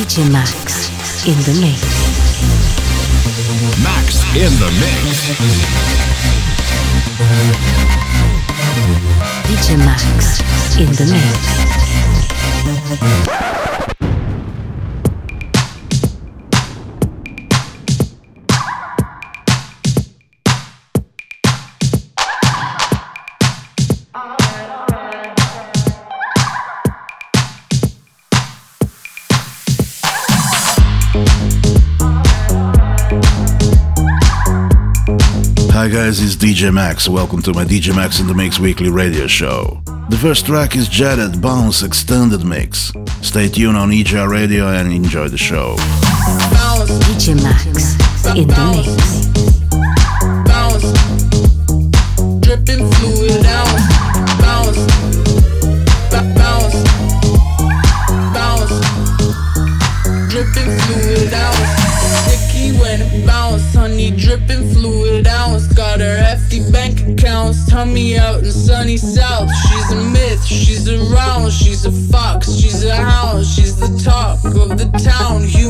[0.00, 0.88] DJ Max
[1.26, 1.82] in the mix.
[3.84, 5.28] Max in the mix.
[9.44, 10.40] DJ Max
[10.78, 11.04] in the
[13.44, 13.49] mix.
[36.10, 37.08] Guys, it's DJ Max.
[37.08, 39.80] Welcome to my DJ Max in the Mix weekly radio show.
[40.08, 42.90] The first track is Jetted Bounce Extended Mix.
[43.22, 45.76] Stay tuned on EJR Radio and enjoy the show.
[47.06, 47.94] DJ Max
[48.36, 49.19] in the mix.
[67.80, 69.48] Tummy out in sunny south.
[69.68, 74.76] She's a myth, she's around, she's a fox, she's a hound, she's the talk of
[74.76, 75.44] the town.
[75.44, 75.69] Human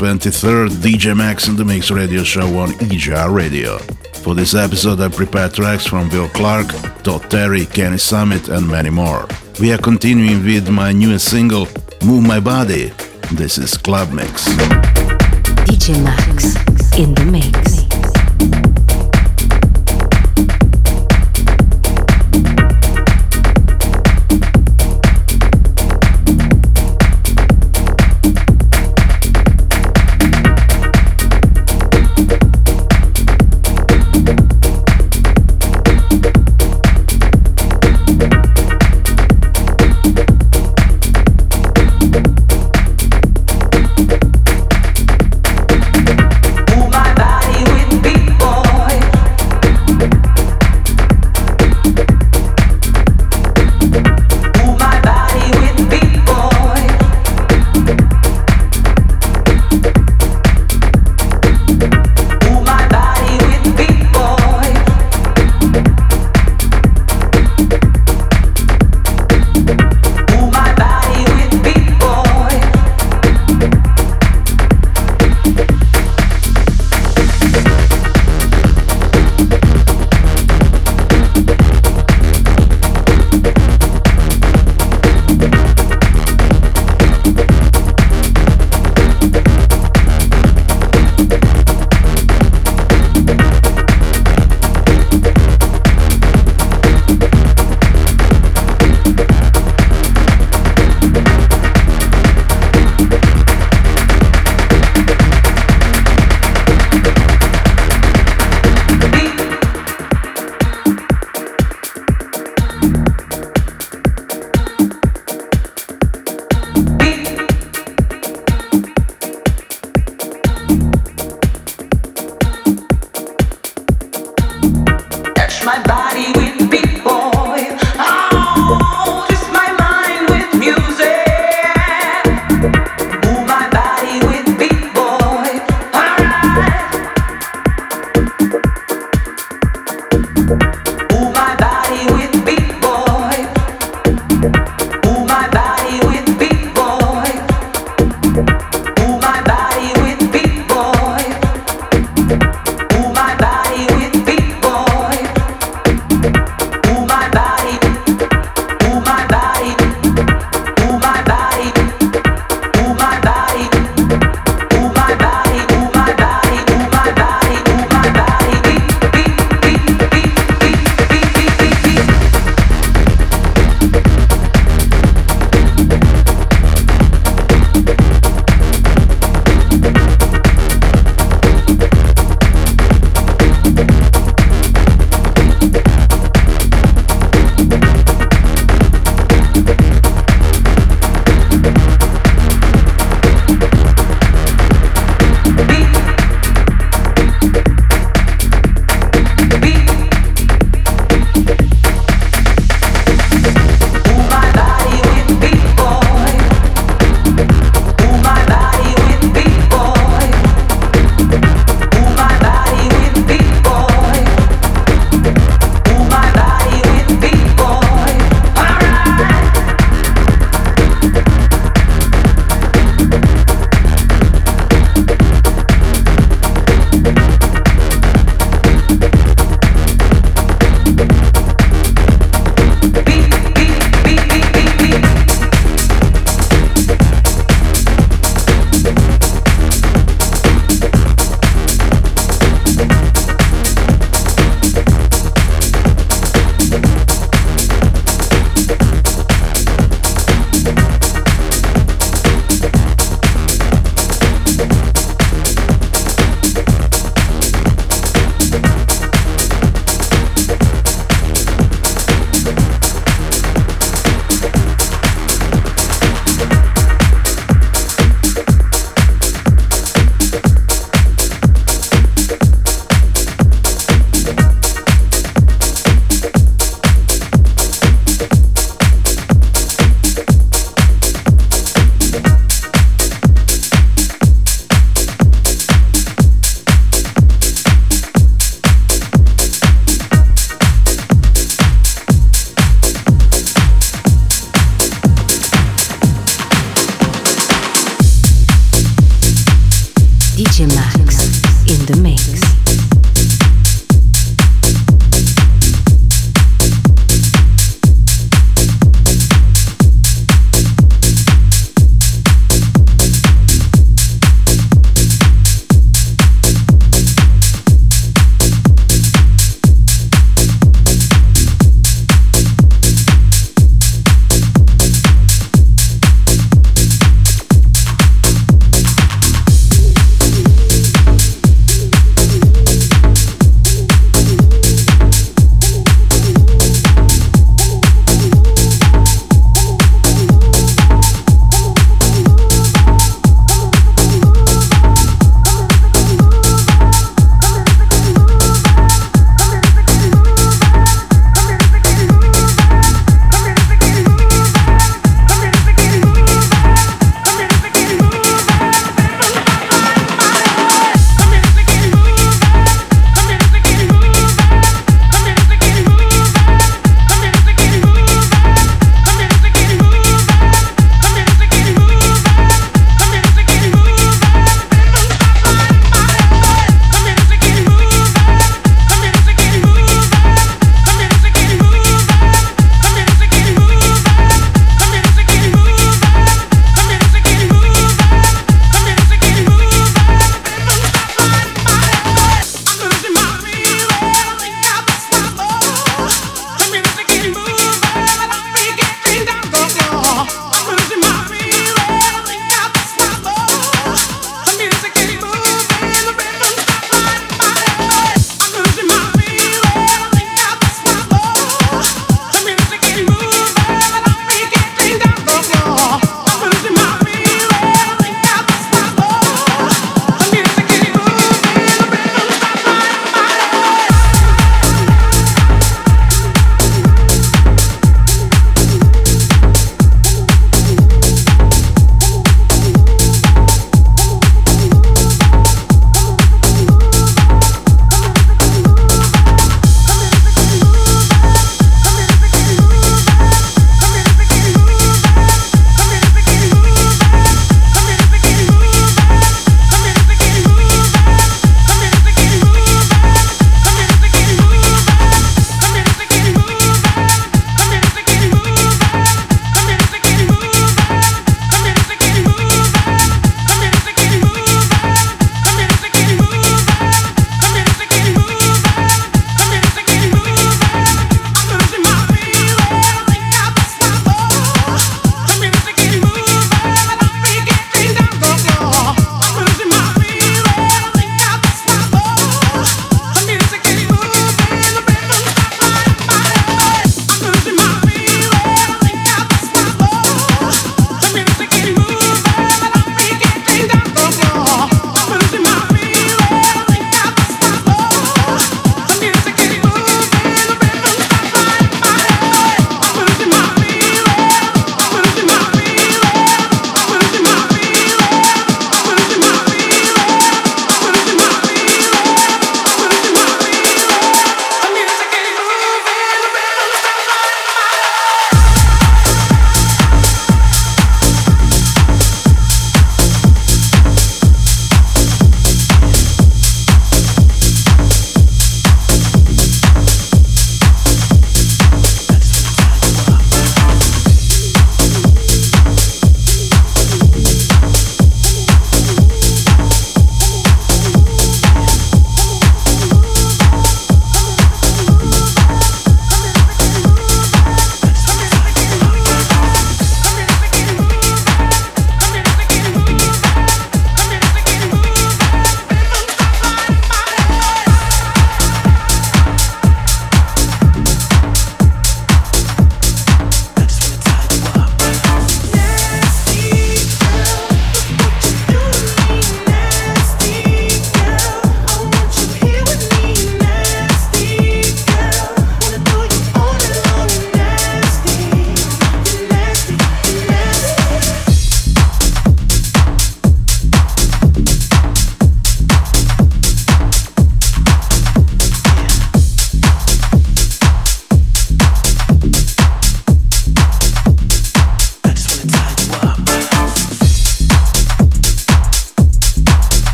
[0.00, 3.78] 123rd DJ Max in the Mix radio show on EJR Radio.
[4.22, 6.68] For this episode, I prepared tracks from Will Clark,
[7.02, 9.26] Todd Terry, Kenny Summit, and many more.
[9.60, 11.66] We are continuing with my newest single,
[12.04, 12.92] Move My Body.
[13.32, 14.46] This is Club Mix.
[15.66, 16.54] DJ Max
[16.96, 17.77] in the mix.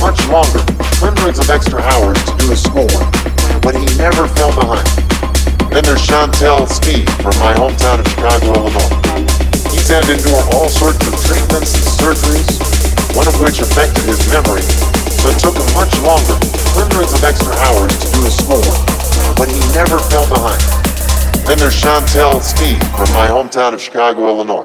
[0.00, 0.64] Much longer,
[0.96, 3.12] hundreds of extra hours to do his schoolwork,
[3.60, 4.88] but he never fell behind.
[5.68, 8.96] Then there's Shantell Steve from my hometown of Chicago, Illinois.
[9.68, 12.48] He's had to endure all sorts of treatments and surgeries,
[13.14, 14.64] one of which affected his memory,
[15.20, 16.34] so it took him much longer,
[16.72, 18.80] hundreds of extra hours to do his schoolwork,
[19.36, 20.64] but he never fell behind.
[21.44, 24.64] Then there's Shantell Steve from my hometown of Chicago, Illinois.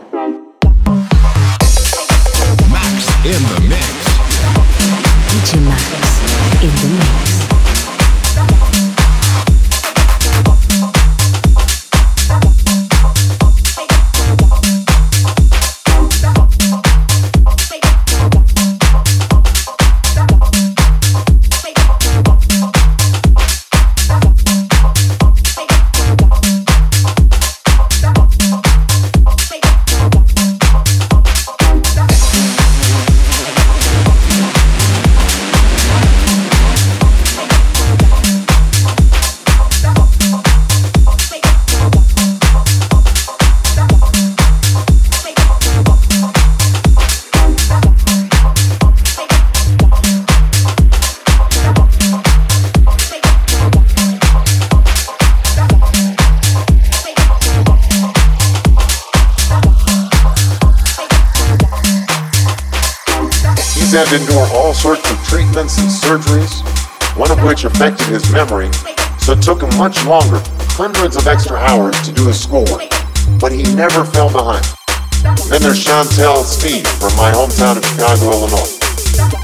[68.16, 68.72] His memory,
[69.20, 70.40] so it took him much longer,
[70.80, 72.88] hundreds of extra hours to do his schoolwork.
[73.42, 74.64] But he never fell behind.
[75.52, 78.72] Then there's Shantell Steve from my hometown of Chicago, Illinois.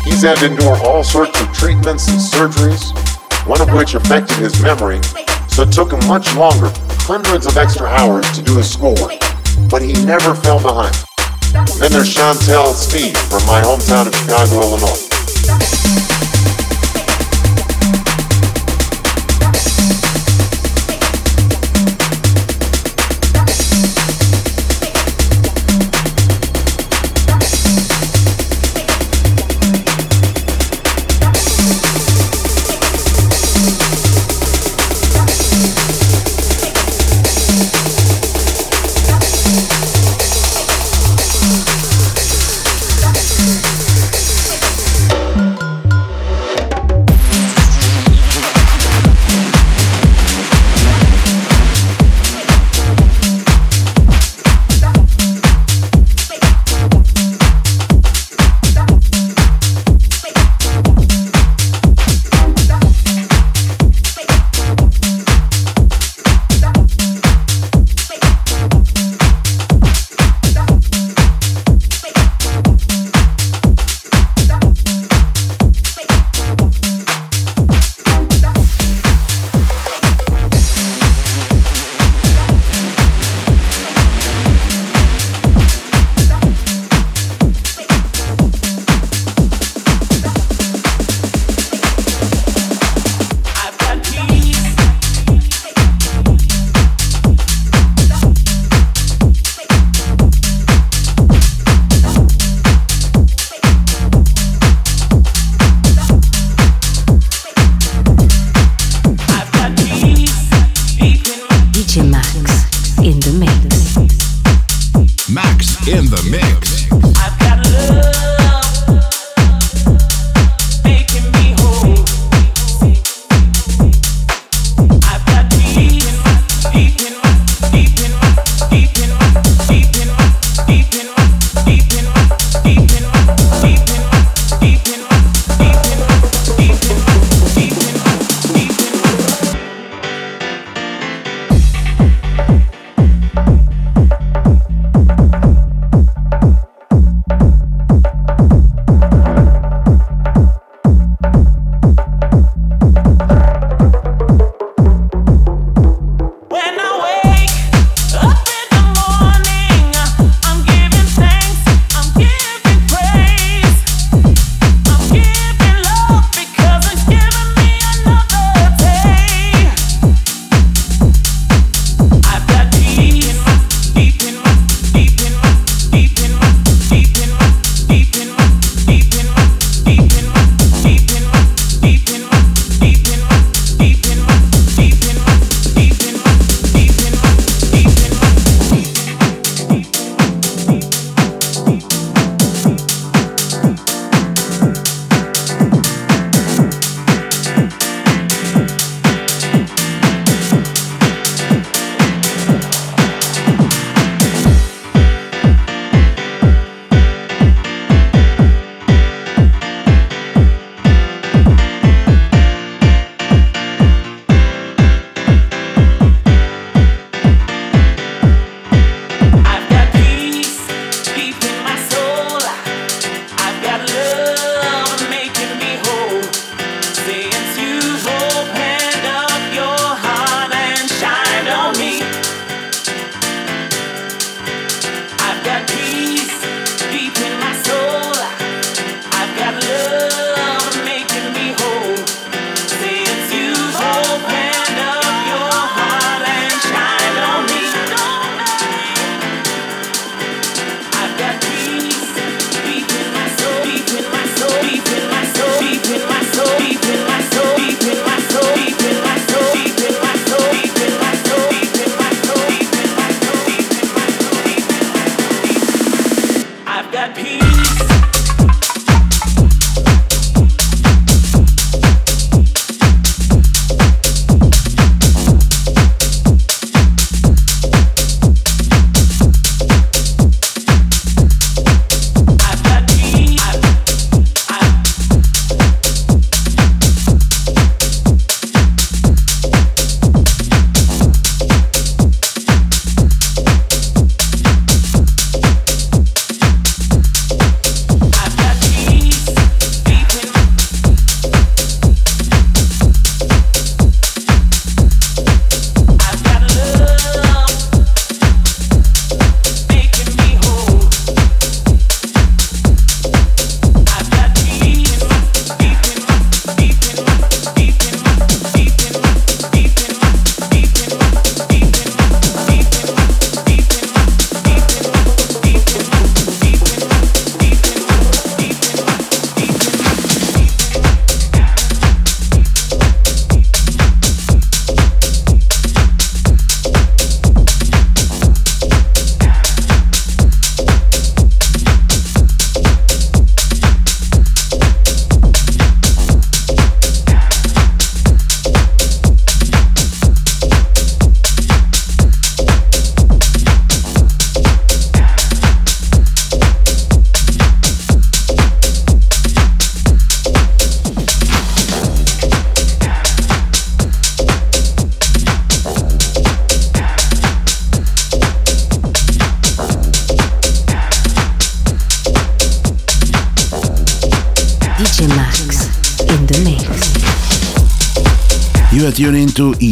[0.05, 2.95] He's had to endure all sorts of treatments and surgeries,
[3.45, 5.03] one of which affected his memory,
[5.49, 6.71] so it took him much longer,
[7.03, 9.19] hundreds of extra hours to do his schoolwork.
[9.69, 10.95] But he never fell behind.
[11.75, 16.10] Then there's Shantell Steve from my hometown of Chicago, Illinois.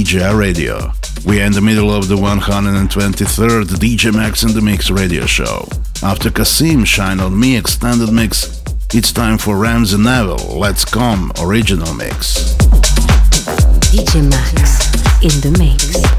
[0.10, 0.92] EJR Radio.
[1.24, 5.68] We are in the middle of the 123rd DJ Max in the Mix radio show.
[6.02, 11.94] After Kasim Shine on Me extended mix, it's time for Ramsey Neville Let's Come original
[11.94, 12.56] mix.
[13.94, 16.19] DJ Max in the Mix.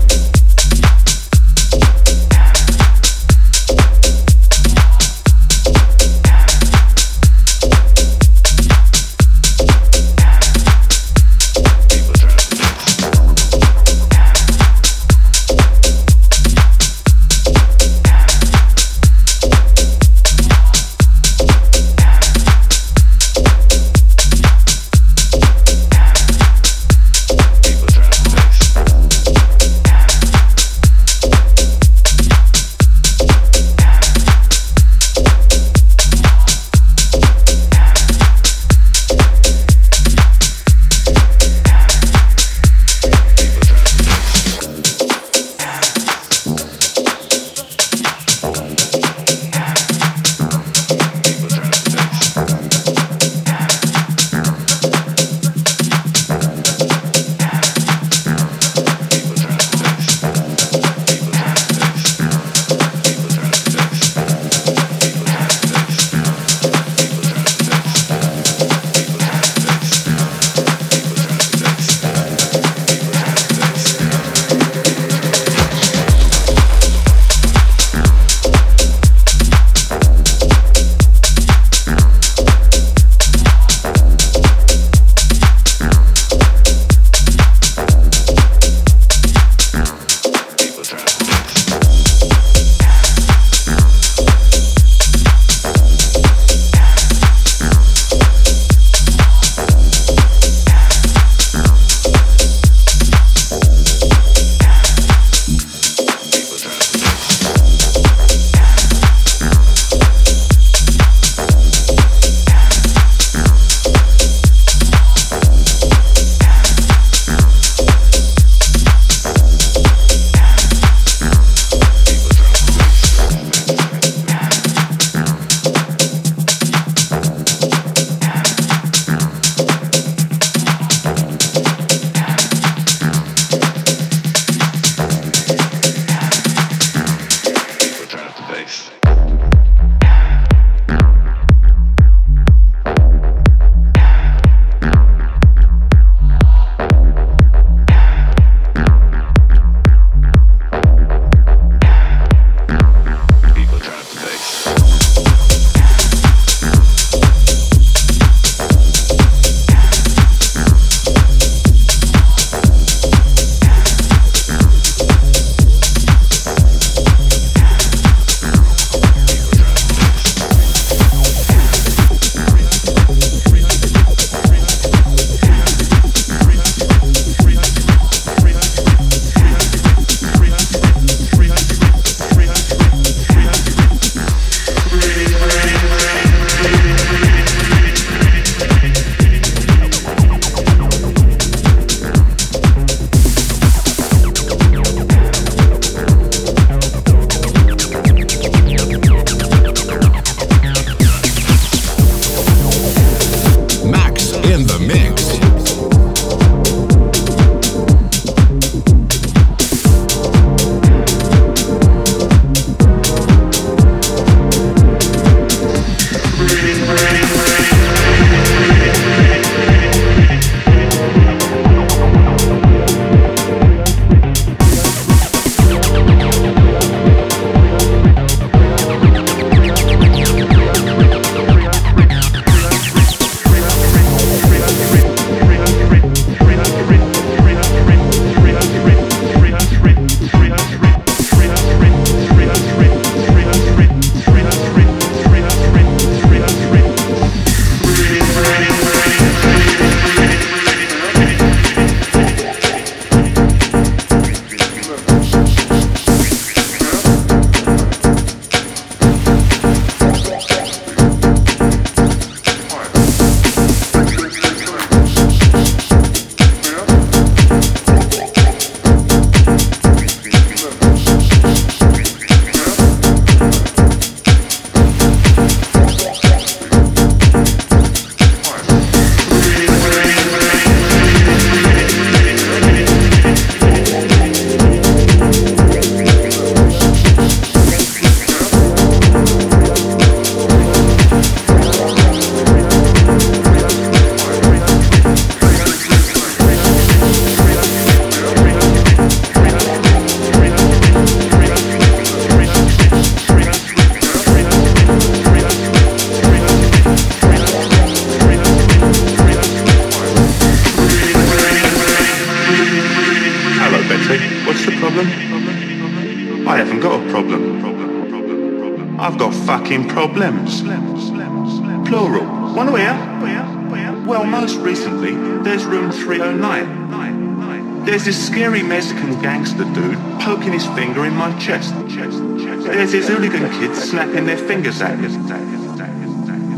[333.31, 335.09] There's this hooligan kid snapping their fingers at me.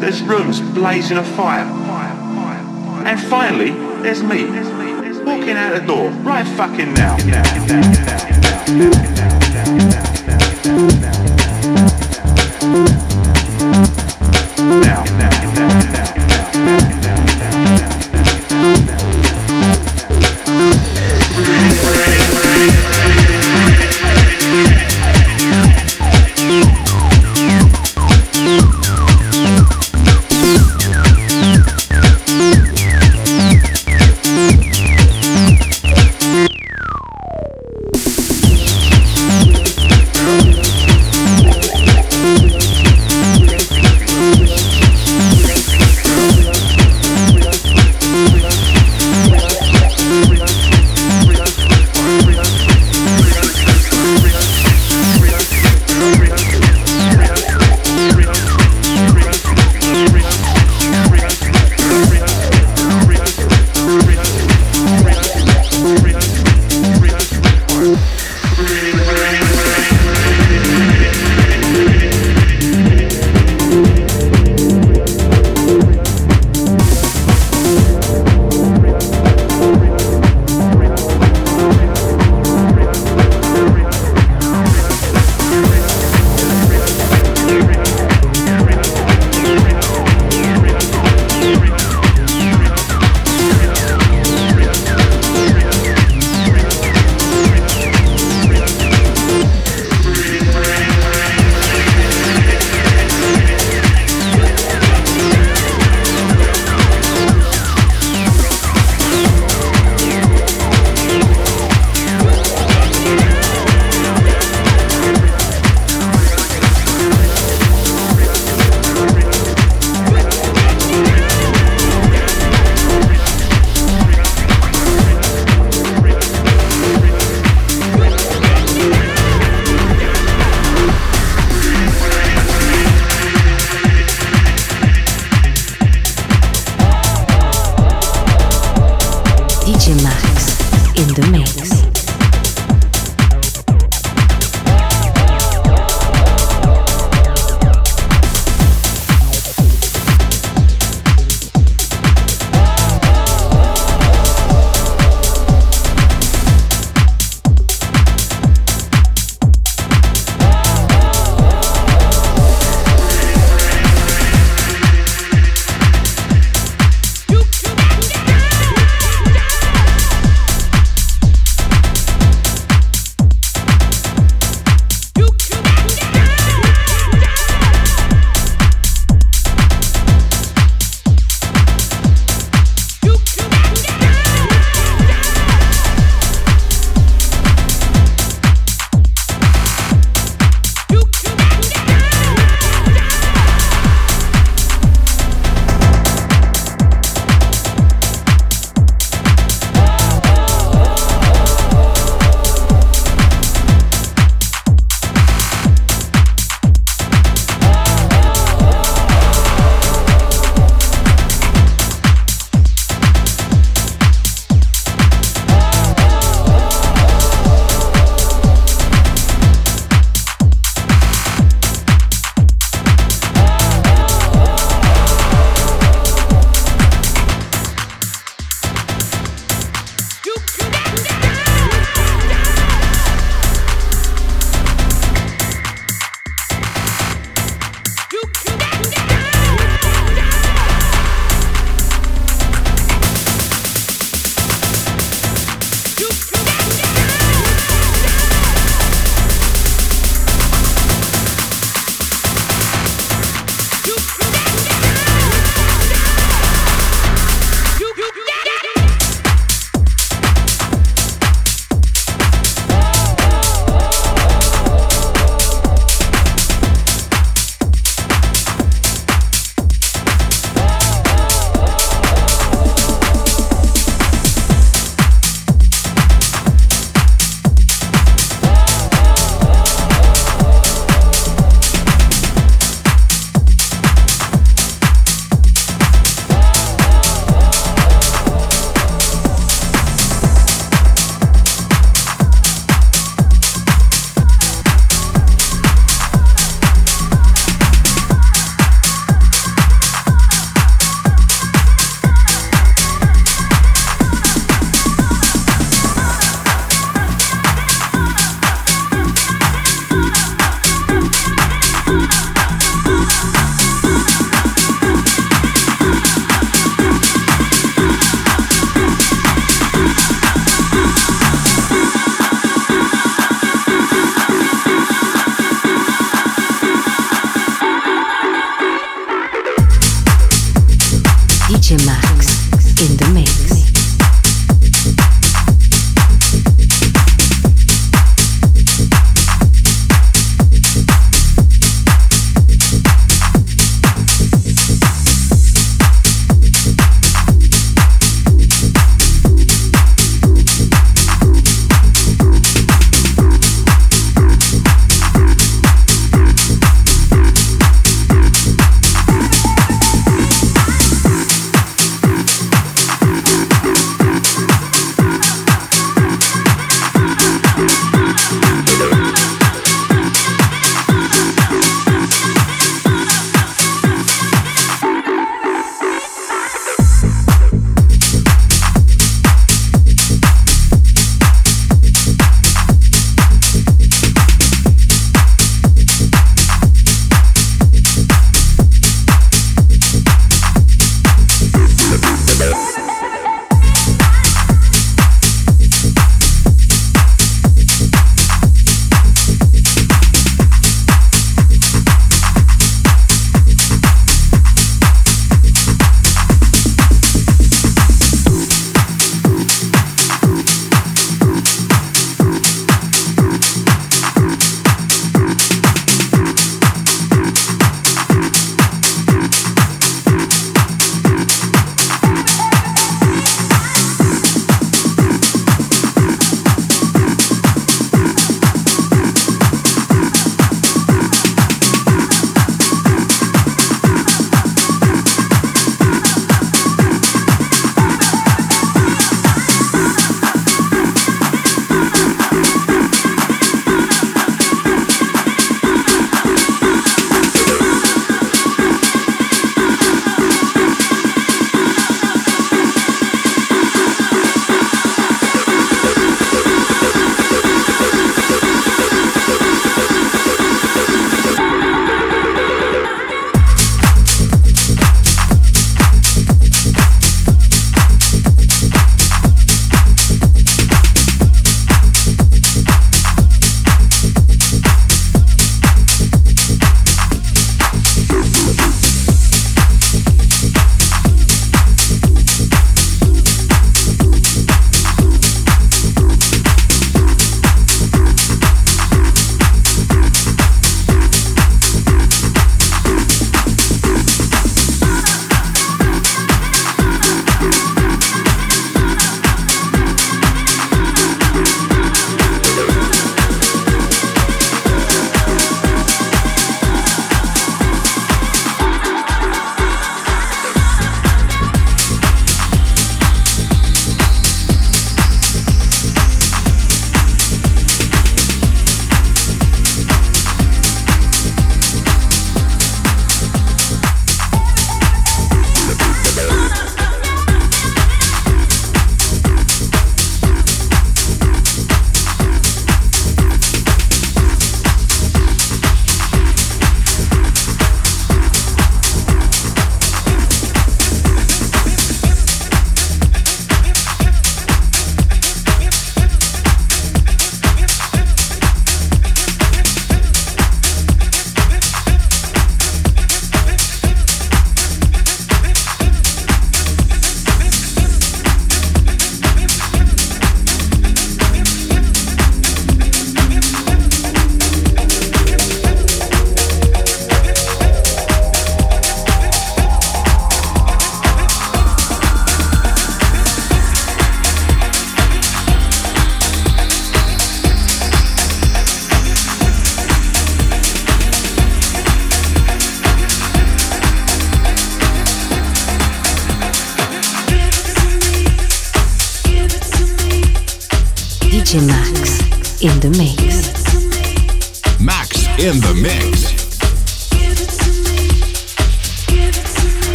[0.00, 1.64] There's rooms blazing a fire.
[3.06, 3.70] And finally,
[4.02, 4.44] there's me,
[5.24, 7.16] walking out the door, right fucking now.
[9.96, 10.13] Now,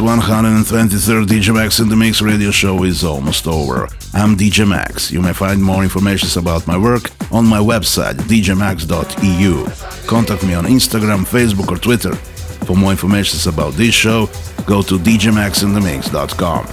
[0.00, 3.88] folks, 123rd DJ Max in the Mix radio show is almost over.
[4.14, 5.10] I'm DJ Max.
[5.10, 9.66] You may find more information about my work on my website, djmax.eu.
[10.06, 12.14] Contact me on Instagram, Facebook, or Twitter.
[12.66, 14.26] For more information about this show,
[14.66, 16.66] go to djmaxinthemix.com.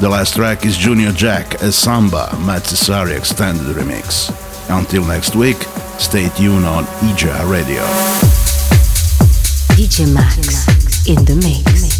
[0.00, 4.30] The last track is Junior Jack, a Samba, Matt Cesari extended remix.
[4.68, 5.58] Until next week,
[5.98, 7.82] stay tuned on EJA Radio.
[9.76, 11.91] DJ Max in the mix.